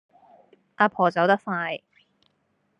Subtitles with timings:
[0.79, 1.79] 呀婆走得快